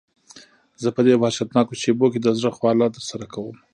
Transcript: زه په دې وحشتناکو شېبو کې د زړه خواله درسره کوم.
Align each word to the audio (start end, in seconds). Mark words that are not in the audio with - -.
زه 0.81 0.89
په 0.95 1.01
دې 1.05 1.13
وحشتناکو 1.17 1.79
شېبو 1.81 2.07
کې 2.11 2.19
د 2.21 2.27
زړه 2.39 2.49
خواله 2.57 2.85
درسره 2.95 3.25
کوم. 3.33 3.57